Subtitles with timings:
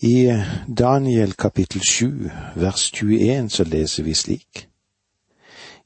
[0.00, 4.68] I Daniel kapittel sju vers 21 så leser vi slik.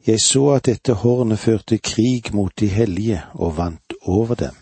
[0.04, 4.58] Jeg så at dette hornet førte krig mot de hellige og vant over dem.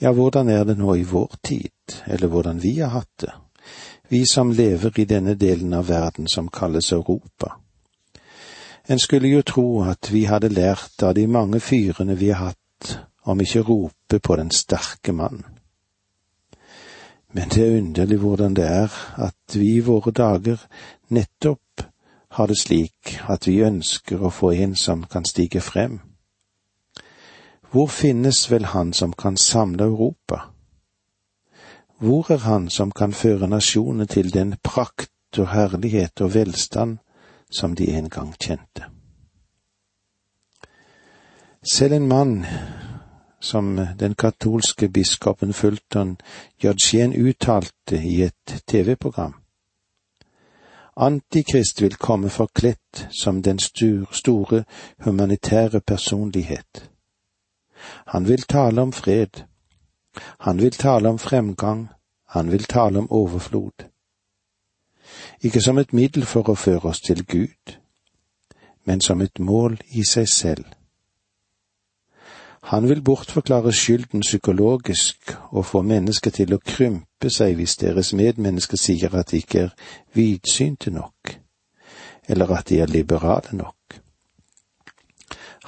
[0.00, 3.32] Ja, hvordan er det nå i vår tid, eller hvordan vi har hatt det,
[4.08, 7.56] vi som lever i denne delen av verden som kalles Europa?
[8.84, 12.98] En skulle jo tro at vi hadde lært av de mange fyrene vi har hatt,
[13.24, 15.44] om ikke rope på den sterke mann.
[17.32, 20.60] Men det er underlig hvordan det er at vi i våre dager
[21.08, 21.86] nettopp
[22.32, 26.00] har det slik at vi ønsker å få en som kan stige frem.
[27.72, 30.40] Hvor finnes vel han som kan samle Europa?
[31.98, 36.98] Hvor er han som kan føre nasjonene til den prakt og herlighet og velstand
[37.50, 38.88] som de en gang kjente?
[41.62, 42.44] Selv en mann
[43.42, 46.16] som den katolske biskopen Fulton
[46.64, 49.34] Judgien uttalte i et TV-program.
[50.96, 54.64] Antikrist vil komme forkledt som den store
[55.04, 56.90] humanitære personlighet.
[58.06, 59.42] Han vil tale om fred.
[60.38, 61.88] Han vil tale om fremgang.
[62.28, 63.88] Han vil tale om overflod.
[65.40, 67.74] Ikke som et middel for å føre oss til Gud,
[68.84, 70.64] men som et mål i seg selv.
[72.62, 78.78] Han vil bortforklare skylden psykologisk og få mennesker til å krympe seg hvis deres medmennesker
[78.78, 79.72] sier at de ikke er
[80.14, 81.34] vidsynte nok,
[82.28, 83.98] eller at de er liberale nok.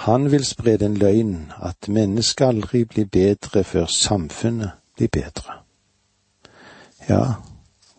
[0.06, 5.60] Han vil spre den løgn at mennesket aldri blir bedre før samfunnet blir bedre.
[7.08, 7.24] Ja,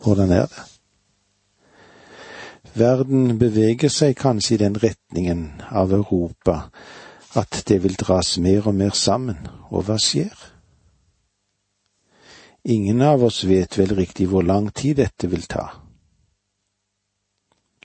[0.03, 0.63] hvordan er det?
[2.75, 6.71] Verden beveger seg kanskje i den retningen av Europa
[7.35, 10.35] at det vil dras mer og mer sammen, og hva skjer?
[12.65, 15.67] Ingen av oss vet vel riktig hvor lang tid dette vil ta.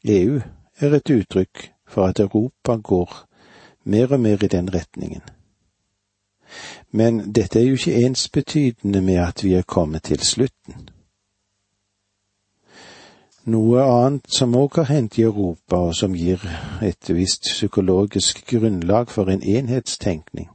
[0.08, 0.40] EU
[0.80, 3.12] er et uttrykk for at Europa går
[3.84, 5.22] mer og mer i den retningen.
[6.90, 10.89] Men dette er jo ikke ensbetydende med at vi er kommet til slutten.
[13.48, 16.42] Noe annet som òg har hendt i Europa, og som gir
[16.84, 20.50] et visst psykologisk grunnlag for en enhetstenkning.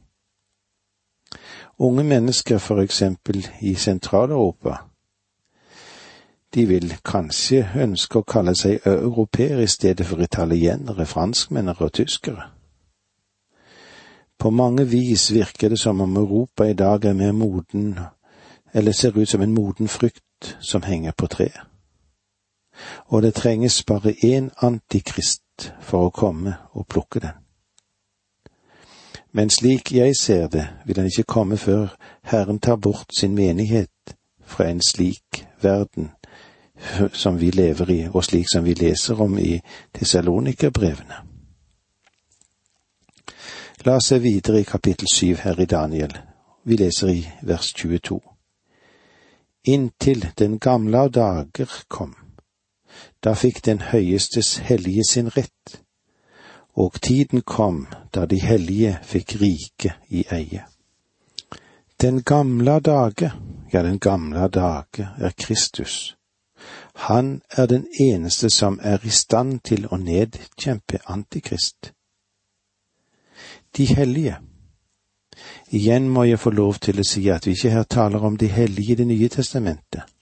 [1.80, 4.78] Unge mennesker, for eksempel i Sentral-Europa,
[6.54, 12.52] de vil kanskje ønske å kalle seg europeere i stedet for italienere, franskmennere og tyskere.
[14.38, 17.96] På mange vis virker det som om Europa i dag er mer moden,
[18.74, 21.75] eller ser ut som en moden frykt som henger på treet
[23.08, 27.36] og det trenges bare én antikrist for å komme og plukke den.
[29.32, 34.16] Men slik jeg ser det, vil han ikke komme før Herren tar bort sin menighet
[34.46, 36.12] fra en slik verden
[37.14, 39.60] som vi lever i, og slik som vi leser om i
[39.94, 41.22] Tessalonikerbrevene.
[43.86, 46.18] La oss se videre i kapittel syv her i Daniel.
[46.64, 48.20] Vi leser i vers 22.
[49.68, 52.16] Inntil den gamle av dager kom
[53.26, 55.82] da fikk Den høyestes hellige sin rett,
[56.78, 60.66] og tiden kom da de hellige fikk rike i eie.
[62.02, 63.32] Den gamle dage,
[63.74, 66.16] ja, den gamle dage er Kristus.
[66.96, 71.94] Han er den eneste som er i stand til å nedkjempe Antikrist.
[73.78, 74.38] De hellige.
[75.72, 78.48] Igjen må jeg få lov til å si at vi ikke her taler om de
[78.48, 80.15] hellige i Det nye testamentet.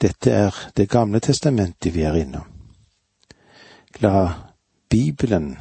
[0.00, 2.46] Dette er Det gamle testamentet vi er innom.
[4.00, 4.32] La
[4.88, 5.56] Bibelen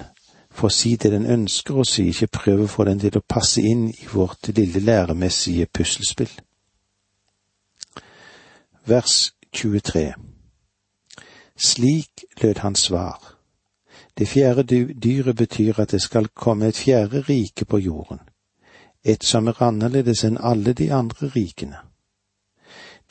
[0.50, 3.62] få si det den ønsker å si, ikke prøve å få den til å passe
[3.62, 6.32] inn i vårt lille læremessige puslespill.
[8.86, 10.14] Vers 23
[11.60, 13.36] Slik lød hans svar.
[14.18, 14.64] Det fjerde
[15.04, 18.20] dyret betyr at det skal komme et fjerde rike på jorden,
[19.04, 21.89] et som er annerledes enn alle de andre rikene.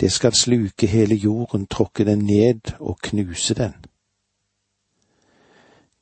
[0.01, 3.75] Det skal sluke hele jorden, tråkke den ned og knuse den.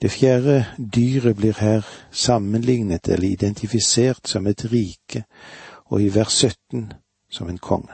[0.02, 5.24] Det fjerde dyret blir her sammenlignet eller identifisert som et rike,
[5.84, 6.92] og i vers 17
[7.30, 7.92] som en konge.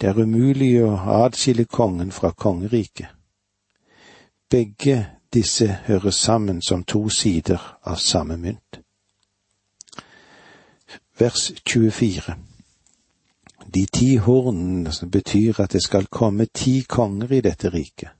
[0.00, 0.94] Det er umulig å
[1.24, 3.08] adskille kongen fra kongeriket.
[4.50, 8.80] Begge disse hører sammen som to sider av samme mynt.
[11.18, 12.53] Vers 24
[13.66, 18.10] de ti hornene betyr at det skal komme ti konger i dette riket,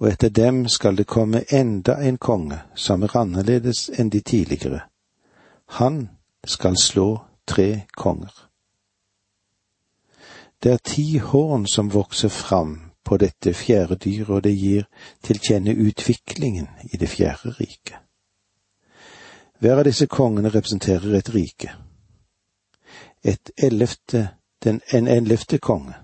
[0.00, 4.80] og etter dem skal det komme enda en konge som er annerledes enn de tidligere.
[5.78, 6.08] Han
[6.44, 8.32] skal slå tre konger.
[10.62, 14.86] Det er ti horn som vokser fram på dette fjerde dyret, og det gir
[15.22, 17.98] til kjenne utviklingen i det fjerde riket.
[19.60, 21.70] Hver av disse kongene representerer et rike.
[23.24, 24.28] Et ellevte,
[24.64, 25.94] den, en ellevte konge,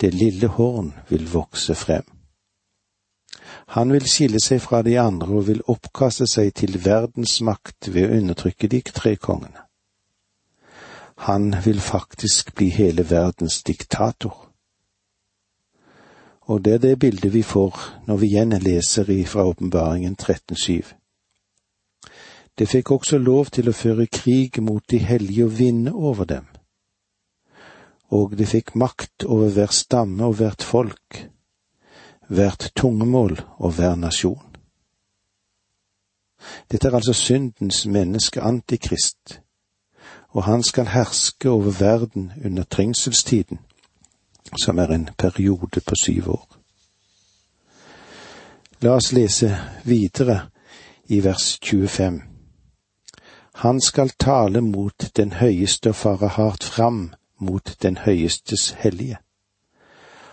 [0.00, 2.06] det lille horn, vil vokse frem.
[3.74, 8.06] Han vil skille seg fra de andre og vil oppkaste seg til verdens makt ved
[8.06, 9.66] å undertrykke de tre kongene.
[11.26, 14.46] Han vil faktisk bli hele verdens diktator.
[16.40, 20.99] Og det er det bildet vi får når vi igjen leser fra åpenbaringen 13.7.
[22.60, 26.44] Det fikk også lov til å føre krig mot de hellige og vinne over dem.
[28.12, 31.22] Og det fikk makt over hver stamme og hvert folk,
[32.28, 34.44] hvert tungemål og hver nasjon.
[36.68, 39.40] Dette er altså syndens menneske Antikrist,
[40.36, 43.58] og han skal herske over verden under trengselstiden,
[44.60, 46.48] som er en periode på syv år.
[48.84, 50.42] La oss lese videre
[51.08, 52.29] i vers 25.
[53.60, 59.18] Han skal tale mot den høyeste og fare hardt fram mot den høyestes hellige.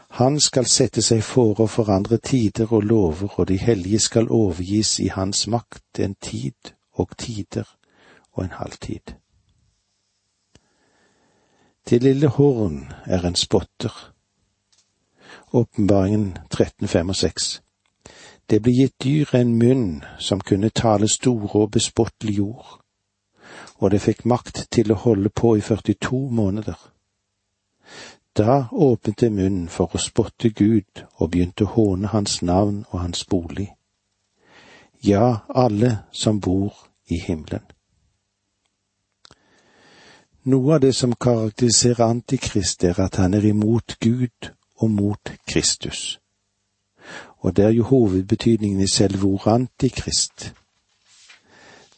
[0.09, 4.93] Han skal sette seg for å forandre tider og lover, og de hellige skal overgis
[5.03, 7.67] i hans makt en tid og tider
[8.31, 9.13] og en halvtid.
[11.89, 13.91] Det lille horn er en spotter.
[15.51, 17.53] Åpenbaringen 13.5 og 6.
[18.49, 19.87] Det ble gitt dyret en munn
[20.17, 22.77] som kunne tale store og bespottelig ord
[23.77, 26.77] og det fikk makt til å holde på i 42 måneder.
[28.37, 32.99] Da åpnet det munnen for å spotte Gud og begynte å håne hans navn og
[32.99, 33.71] hans bolig.
[35.03, 36.73] Ja, alle som bor
[37.07, 37.65] i himmelen.
[40.47, 46.19] Noe av det som karakteriserer Antikrist, er at han er imot Gud og mot Kristus.
[47.39, 50.53] Og det er jo hovedbetydningen i selve ordet antikrist.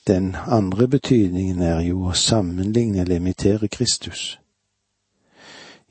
[0.10, 4.40] Den andre betydningen er jo å sammenligne eller imitere Kristus.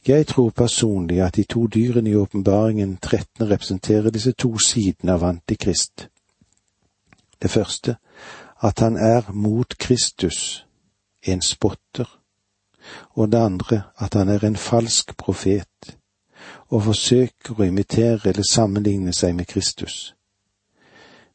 [0.09, 5.23] Jeg tror personlig at de to dyrene i åpenbaringen 13 representerer disse to sidene av
[5.25, 6.09] Antikrist.
[7.43, 7.94] Det første,
[8.62, 10.67] at han er mot Kristus,
[11.23, 12.11] en spotter,
[13.14, 15.94] og det andre, at han er en falsk profet,
[16.69, 20.14] og forsøker å imitere eller sammenligne seg med Kristus.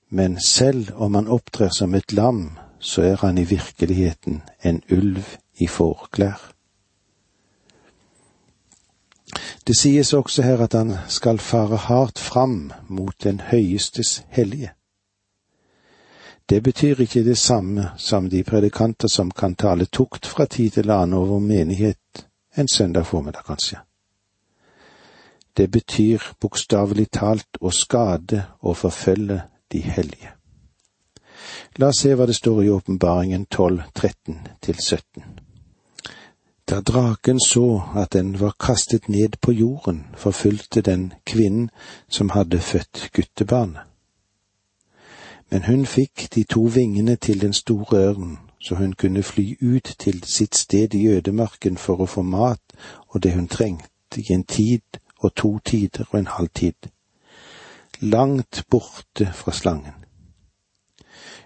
[0.09, 5.23] Men selv om han opptrer som et lam, så er han i virkeligheten en ulv
[5.57, 6.51] i fårklær.
[9.67, 14.73] Det sies også her at han skal fare hardt fram mot den høyestes hellige.
[16.49, 20.91] Det betyr ikke det samme som de predikanter som kan tale tukt fra tid til
[20.91, 22.27] annen over menighet
[22.57, 23.77] en søndag formiddag, kanskje.
[25.57, 29.41] Det betyr bokstavelig talt å skade og forfølge
[29.71, 30.32] de hellige.
[31.79, 35.23] La oss se hva det står i åpenbaringen 12, 13 til 17.
[36.69, 41.69] Da draken så at den var kastet ned på jorden, forfulgte den kvinnen
[42.09, 43.81] som hadde født guttebarnet.
[45.49, 49.95] Men hun fikk de to vingene til den store ørnen, så hun kunne fly ut
[49.99, 52.77] til sitt sted i ødemarken for å få mat
[53.09, 56.89] og det hun trengte i en tid og to tider og en halv tid,
[57.99, 60.02] langt borte fra slangen.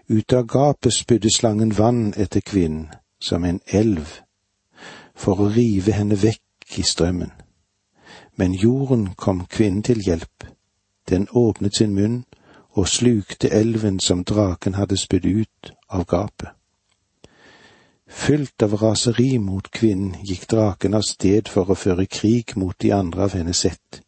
[0.10, 2.88] Ut av gapet spydde slangen vann etter kvinnen,
[3.20, 4.14] som en elv,
[5.16, 7.34] for å rive henne vekk i strømmen.
[8.40, 10.46] Men jorden kom kvinnen til hjelp.
[11.10, 12.22] Den åpnet sin munn
[12.78, 16.54] og slukte elven som draken hadde spydd ut av gapet.
[18.08, 22.94] Fylt av raseri mot kvinnen gikk draken av sted for å føre krig mot de
[22.96, 24.02] andre av hennes ett,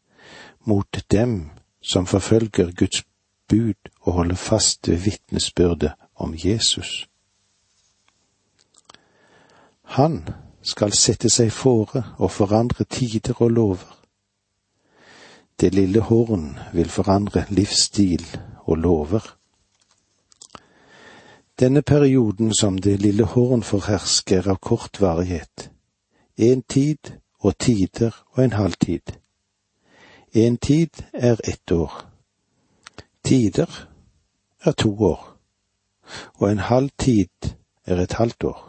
[0.63, 1.49] mot dem
[1.83, 3.03] som forfølger Guds
[3.49, 7.09] bud og holde fast ved vitnesbyrdet om Jesus.
[9.83, 10.29] Han
[10.61, 13.95] skal sette seg fore og forandre tider og lover.
[15.59, 18.25] Det lille horn vil forandre livsstil
[18.63, 19.25] og lover.
[21.59, 25.71] Denne perioden som det lille horn får herske, er av kort varighet.
[26.37, 29.17] En tid og tider og en halv tid.
[30.31, 32.08] En tid er ett år
[33.29, 33.69] tider
[34.65, 35.21] er to år,
[36.41, 37.53] og en halv tid
[37.85, 38.63] er et halvt år.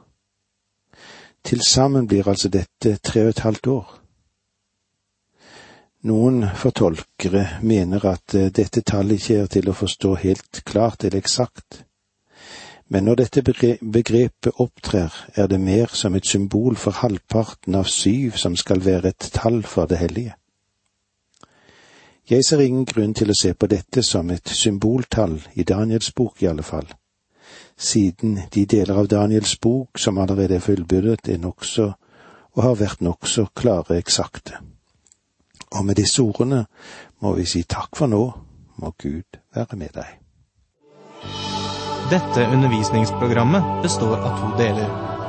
[1.45, 3.95] Til sammen blir altså dette tre og et halvt år.
[6.11, 11.21] Noen fortolkere mener at eh, dette tallet ikke er til å forstå helt klart eller
[11.21, 11.85] eksakt,
[12.93, 13.43] Men når dette
[13.93, 19.13] begrepet opptrer, er det mer som et symbol for halvparten av syv som skal være
[19.13, 20.35] et tall for det hellige.
[22.31, 26.43] Jeg ser ingen grunn til å se på dette som et symboltall, i Daniels bok
[26.45, 26.87] i alle fall,
[27.75, 31.89] siden de deler av Daniels bok som allerede er fullbyrdet, er nokså
[32.55, 34.61] og har vært nokså klare eksakte.
[35.75, 36.65] Og med disse ordene
[37.19, 38.23] må vi si takk for nå,
[38.79, 40.15] må Gud være med deg.
[42.15, 44.87] Dette undervisningsprogrammet består av to deler.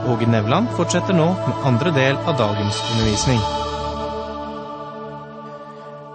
[0.10, 3.70] Åge Nevland fortsetter nå med andre del av dagens undervisning.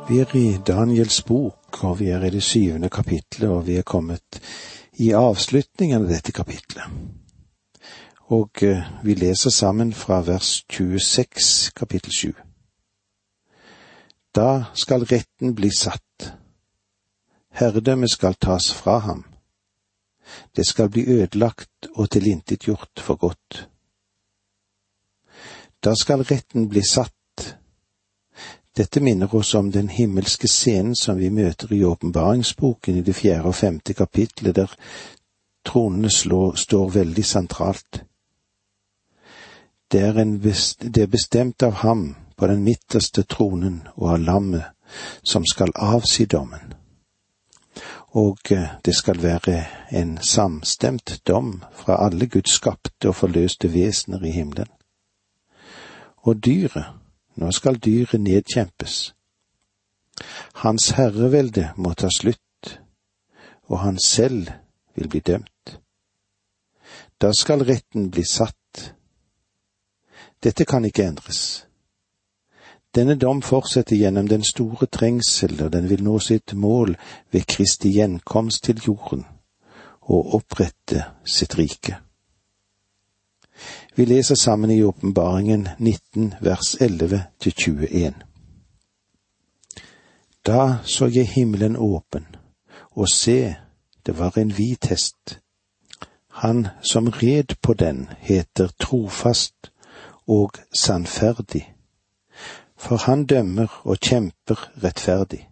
[0.09, 3.83] Vi er i Daniels bok, og vi er i det syvende kapitlet, og vi er
[3.83, 4.41] kommet
[5.03, 6.85] i avslutningen av dette kapitlet.
[8.31, 12.35] Og eh, vi leser sammen fra vers 26, kapittel 7.
[14.35, 16.33] Da skal retten bli satt.
[17.51, 19.25] Herredømmet skal tas fra ham
[20.57, 23.69] det skal bli ødelagt og tilintetgjort for godt.
[25.85, 27.16] Da skal retten bli satt.
[28.77, 33.49] Dette minner oss om den himmelske scenen som vi møter i åpenbaringsboken i det fjerde
[33.49, 34.75] og femte kapitlet, der
[35.65, 38.03] tronene slår, står veldig sentralt.
[39.93, 44.99] Det er, best, det er bestemt av ham på den midterste tronen og av lammet
[45.25, 46.75] som skal avsi dommen
[48.17, 54.25] og eh, det skal være en samstemt dom fra alle Guds skapte og forløste vesener
[54.25, 54.71] i himmelen.
[56.25, 56.85] Og dyret,
[57.37, 59.13] nå skal dyret nedkjempes.
[60.63, 62.81] Hans herrevelde må ta slutt,
[63.69, 64.49] og han selv
[64.97, 65.81] vil bli dømt.
[67.21, 68.93] Da skal retten bli satt.
[70.43, 71.67] Dette kan ikke endres.
[72.97, 76.97] Denne dom fortsetter gjennom den store trengsel, og den vil nå sitt mål
[77.33, 79.27] ved Kristi gjenkomst til jorden
[80.07, 82.06] og opprette sitt rike.
[83.97, 88.15] Vi leser sammen i Åpenbaringen 19 vers 11 til 21.
[90.47, 92.27] Da så jeg himmelen åpen,
[92.91, 93.57] og se,
[94.07, 95.41] det var en hvit hest.
[96.31, 99.73] Han som red på den, heter trofast
[100.27, 101.77] og sannferdig
[102.77, 105.49] for han dømmer og kjemper rettferdig.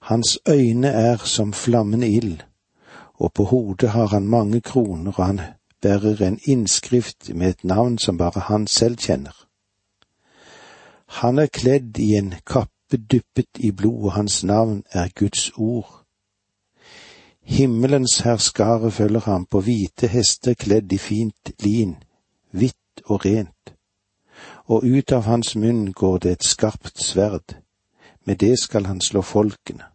[0.00, 2.40] Hans øyne er som flammende ild,
[3.14, 5.40] og på hodet har han mange kroner, og han
[5.82, 9.34] bærer en innskrift med et navn som bare han selv kjenner.
[11.22, 16.04] Han er kledd i en kappe dyppet i blod, og hans navn er Guds ord.
[17.42, 21.96] Himmelens herskare følger ham på hvite hester kledd i fint lin,
[22.50, 23.62] hvitt og rent
[24.72, 27.56] og ut av hans munn går det et skarpt sverd,
[28.24, 29.91] med det skal han slå folkene.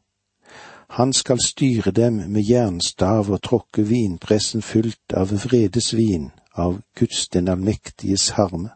[0.90, 7.48] Han skal styre dem med jernstav og tråkke vinpressen fullt av vredesvin, av Guds den
[7.48, 8.70] allmektiges harme.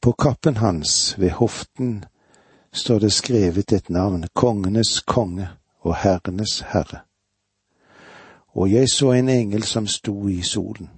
[0.00, 2.04] På kappen hans, ved hoften,
[2.72, 5.48] står det skrevet et navn, kongenes konge
[5.80, 7.04] og herrenes herre.
[8.54, 10.90] Og jeg så en engel som sto i solen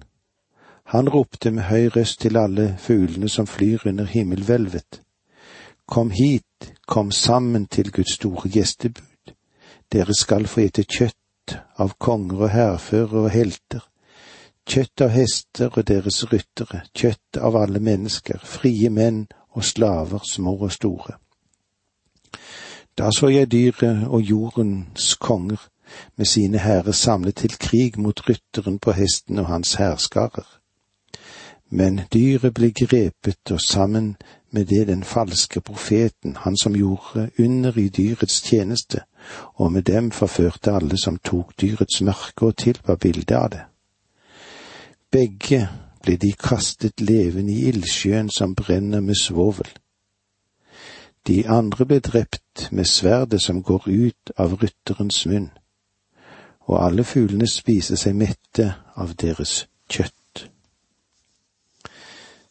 [0.85, 5.01] han ropte med høy røst til alle fuglene som flyr under himmelhvelvet.
[5.87, 9.14] Kom hit, kom sammen til Guds store gjestebud.
[9.91, 13.83] Dere skal få ete kjøtt av konger og hærførere og helter,
[14.69, 20.57] kjøtt av hester og deres ryttere, kjøtt av alle mennesker, frie menn og slaver, små
[20.57, 21.19] og store.
[22.97, 25.69] Da så jeg dyret og jordens konger
[26.17, 30.47] med sine hærer samlet til krig mot rytteren på hesten og hans hærskarer
[31.69, 34.15] men dyret ble grepet, og sammen
[34.51, 39.01] med det den falske profeten, han som gjorde under i dyrets tjeneste,
[39.55, 43.63] og med dem forførte alle som tok dyrets merke og tilba bildet av det.
[45.11, 45.67] Begge
[46.03, 49.69] ble de kastet levende i ildsjøen som brenner med svovel.
[51.27, 55.49] De andre ble drept med sverdet som går ut av rytterens munn,
[56.69, 60.45] og alle fuglene spiser seg mette av deres kjøtt.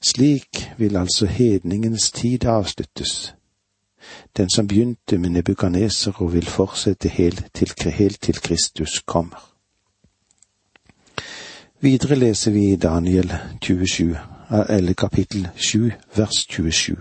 [0.05, 3.35] Slik vil altså hedningens tid avsluttes,
[4.37, 9.51] den som begynte med Nebukaneser og vil fortsette helt til, helt til Kristus kommer.
[11.81, 14.17] Videre leser vi i Daniel 27,
[14.69, 16.97] eller kapittel 7, vers 27.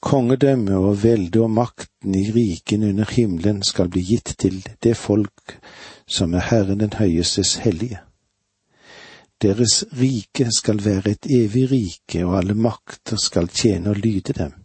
[0.00, 5.58] Kongedømme og velde og makten i riken under himmelen skal bli gitt til det folk
[6.08, 8.00] som er Herren den høyestes hellige.
[9.42, 14.59] Deres rike skal være et evig rike, og alle makter skal tjene og lyde dem.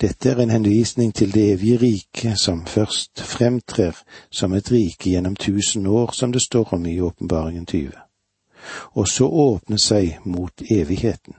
[0.00, 3.92] Dette er en henvisning til det evige riket som først fremtrer
[4.30, 7.90] som et rike gjennom tusen år, som det står om i Åpenbaringen 20,
[8.92, 11.34] og så åpne seg mot evigheten.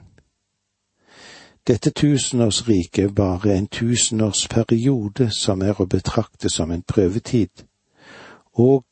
[1.66, 7.66] Dette tusenårsriket er bare en tusenårsperiode som er å betrakte som en prøvetid,
[8.54, 8.86] og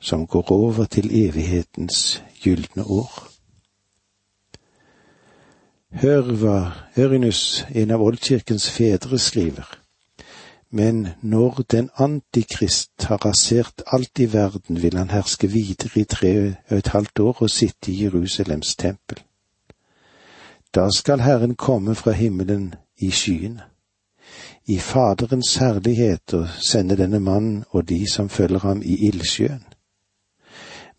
[0.00, 3.30] som går over til evighetens gylne år.
[5.90, 6.58] Hør hva
[6.98, 9.66] Ørinus, en av oldkirkens fedre, skriver.
[10.70, 16.30] Men når den antikrist har rasert alt i verden, vil han herske videre i tre
[16.70, 19.18] og et halvt år og sitte i Jerusalems tempel.
[20.74, 23.62] Da skal Herren komme fra himmelen i skyene,
[24.66, 29.64] i Faderens herlighet og sende denne mannen og de som følger ham i ildsjøen.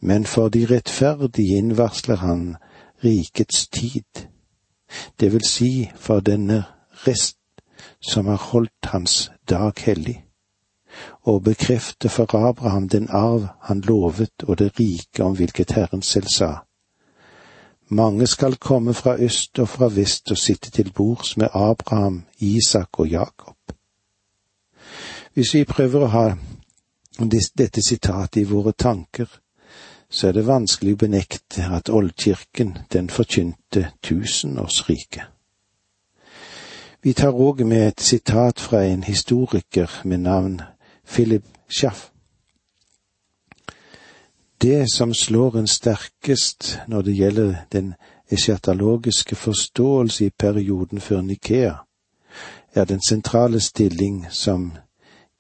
[0.02, 2.56] Men for de rettferdige innvarsler han
[3.04, 4.28] rikets tid
[5.20, 6.64] det vil si for denne
[7.08, 7.38] rest
[8.02, 10.26] som har holdt hans dag hellig,
[11.22, 16.28] og bekrefte for Abraham den arv han lovet og det rike om hvilket Herren selv
[16.36, 16.56] sa.
[17.90, 23.00] Mange skal komme fra øst og fra vest og sitte til bords med Abraham, Isak
[23.00, 23.56] og Jakob.
[25.34, 26.26] Hvis vi prøver å ha
[27.20, 29.28] dette sitatet i våre tanker,
[30.12, 35.24] så er det vanskelig å benekte at oldkirken, den forkynte tusenårsriket.
[37.02, 40.60] Vi tar òg med et sitat fra en historiker med navn
[41.08, 42.12] Philip Schaff.
[44.62, 47.94] Det som slår en sterkest når det gjelder den
[48.32, 51.74] eschatologiske forståelse i perioden før Nikea,
[52.74, 54.72] er den sentrale stilling som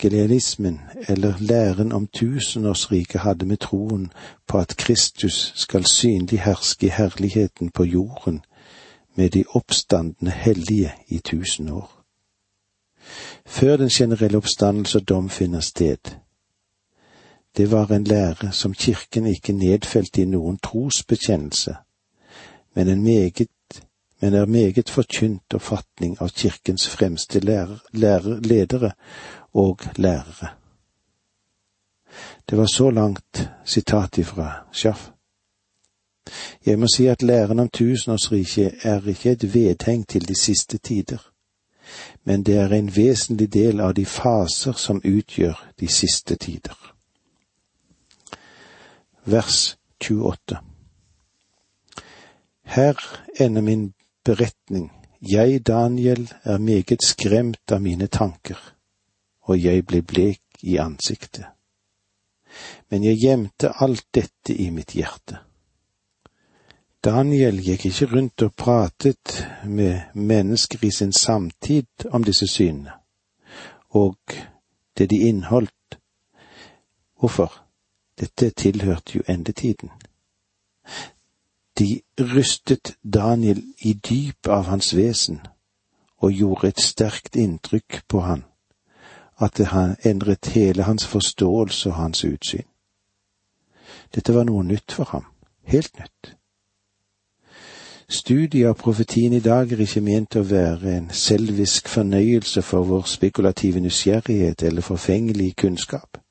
[0.01, 4.11] Gelealismen, eller læren om tusenårsriket, hadde med troen
[4.47, 8.41] på at Kristus skal synlig herske i herligheten på jorden
[9.15, 12.03] med de oppstandende hellige i tusen år.
[13.45, 15.97] Før den generelle oppstandelse og dom finner sted.
[17.57, 21.75] Det var en lære som kirken ikke nedfelte i noen trosbekjennelse,
[22.75, 23.47] men en meget
[24.21, 28.91] men er meget forkynt oppfatning av kirkens fremste lærer, lærer, ledere
[29.53, 30.53] og lærere.
[32.49, 35.09] Det var så langt sitat ifra Schaff.
[36.65, 41.31] Jeg må si at læren om tusenårsriket er ikke et vedheng til de siste tider,
[42.23, 46.93] men det er en vesentlig del av de faser som utgjør de siste tider.
[49.25, 50.57] Vers 28
[52.63, 52.95] Her
[53.39, 53.93] ender min
[54.25, 54.91] beretning.
[55.21, 58.59] Jeg, Daniel, er meget skremt av mine tanker
[59.51, 61.45] og jeg ble blek i ansiktet.
[62.91, 65.39] Men jeg gjemte alt dette i mitt hjerte.
[67.01, 72.93] Daniel gikk ikke rundt og pratet med mennesker i sin samtid om disse synene,
[73.89, 74.19] og
[74.97, 75.97] det de inneholdt.
[77.17, 77.55] Hvorfor?
[78.19, 79.89] Dette tilhørte jo endetiden.
[81.81, 85.39] De rystet Daniel i dypet av hans vesen
[86.21, 88.43] og gjorde et sterkt inntrykk på han
[89.41, 89.69] at det
[90.05, 92.67] endret hele hans forståelse og hans utsyn.
[94.15, 95.25] Dette var noe nytt for ham,
[95.65, 96.35] helt nytt.
[98.11, 103.09] Studiet av profetien i dag er ikke ment å være en selvisk fornøyelse for vår
[103.09, 106.21] spekulative nysgjerrighet eller forfengelig kunnskap.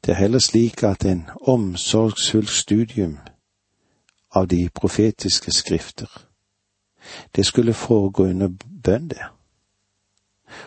[0.00, 3.18] Det er heller slik at en omsorgsfullt studium
[4.34, 6.10] av de profetiske skrifter,
[7.36, 8.48] det skulle foregå under
[8.82, 9.24] bønn det.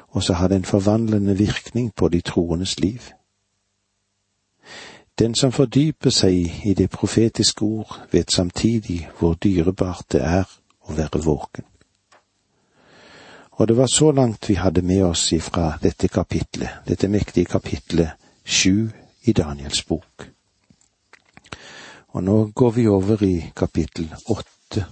[0.08, 3.02] og så har det en forvandlende virkning på de troendes liv.
[5.20, 10.46] Den som fordyper seg i det profetiske ord, vet samtidig hvor dyrebart det er
[10.82, 11.64] å være våken.
[13.52, 18.10] Og det var så langt vi hadde med oss ifra dette kapitlet, dette mektige kapitlet
[18.46, 18.90] sju
[19.24, 20.37] i Daniels bok.
[22.18, 24.88] Og nå går vi over i kapittel åtte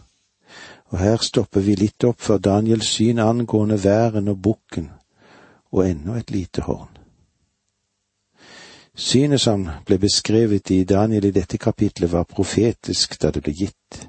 [0.95, 4.89] og her stopper vi litt opp for Daniels syn angående væren og bukken,
[5.73, 6.91] og enda et lite horn.
[8.95, 14.05] Synet som ble beskrevet i Daniel i dette kapitlet var profetisk da det ble gitt,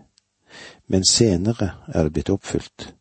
[0.86, 2.92] men senere er det blitt oppfylt.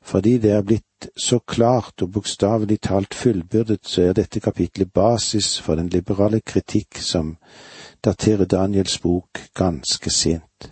[0.00, 5.58] Fordi det er blitt så klart og bokstavelig talt fullbyrdet, så er dette kapitlet basis
[5.60, 7.34] for den liberale kritikk som
[8.04, 10.70] daterer Daniels bok ganske sent.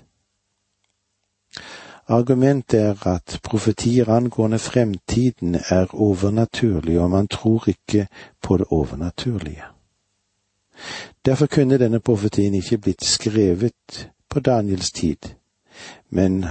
[2.07, 8.07] Argumentet er at profetier angående fremtiden er overnaturlige, og man tror ikke
[8.43, 9.65] på det overnaturlige.
[11.25, 15.35] Derfor kunne denne profetien ikke blitt skrevet på Daniels tid,
[16.11, 16.45] men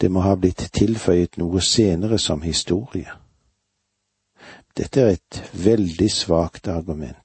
[0.00, 3.10] Det må ha blitt tilføyet noe senere som historie.
[4.78, 7.18] Dette er et veldig svakt argument,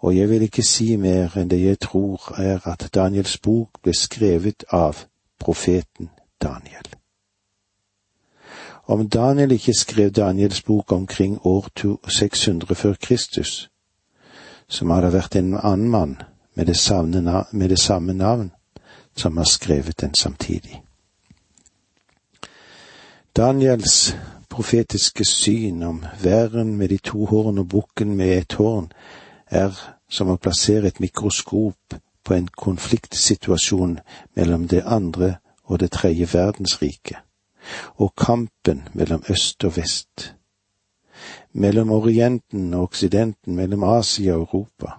[0.00, 3.92] og jeg vil ikke si mer enn det jeg tror er at Daniels bok ble
[3.96, 5.04] skrevet av
[5.38, 6.08] profeten
[6.42, 6.86] Daniel.
[8.86, 11.68] Om Daniel ikke skrev Daniels bok omkring år
[12.08, 13.70] 600 før Kristus,
[14.68, 16.16] som hadde vært en annen mann
[16.54, 18.50] med det, samme, med det samme navn
[19.16, 20.82] som har skrevet den samtidig.
[23.36, 24.16] Daniels
[24.48, 28.92] profetiske syn om væren med de to horn og bukken med et horn
[29.50, 29.74] er
[30.08, 33.98] som å plassere et mikroskop på en konfliktsituasjon
[34.38, 37.18] mellom det andre og det tredje verdensriket,
[37.98, 40.34] og kampen mellom øst og vest,
[41.52, 44.96] mellom Orienten og Oksidenten, mellom Asia og Europa.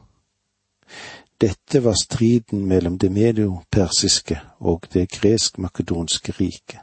[1.41, 6.79] Dette var striden mellom det mediopersiske og det gresk-makedonske riket.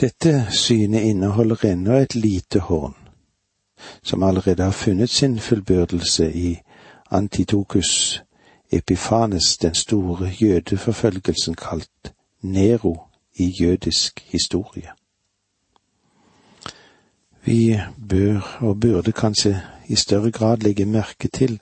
[0.00, 2.94] Dette synet inneholder ennå et lite horn,
[4.02, 6.58] som allerede har funnet sin fullbyrdelse i
[7.10, 8.22] Antitokus
[8.70, 12.12] Epifanes den store jødeforfølgelsen kalt
[12.42, 13.00] Nero
[13.34, 14.88] i jødisk historie.
[17.44, 21.60] Vi bør og burde kanskje i større grad legge merke til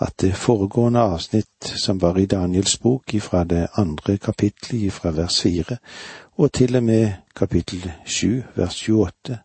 [0.00, 5.40] at det foregående avsnitt som var i Daniels bok fra det andre kapittelet fra vers
[5.42, 5.76] fire
[6.36, 9.38] og til og med kapittel sju vers 28,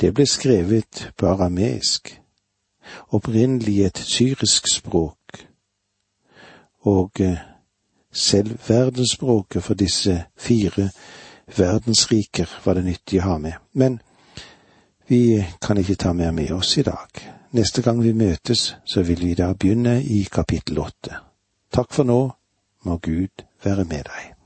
[0.00, 2.12] det ble skrevet på arameisk,
[3.10, 5.44] opprinnelig et syrisk språk,
[6.88, 7.38] og eh,
[8.12, 10.90] selv verdensspråket for disse fire
[11.56, 13.58] verdensriker var det nyttig å ha med.
[13.72, 14.00] Men
[15.08, 17.20] vi kan ikke ta mer med oss i dag.
[17.52, 21.22] Neste gang vi møtes, så vil vi da begynne i kapittel åtte.
[21.72, 22.20] Takk for nå,
[22.84, 24.37] må Gud være med deg.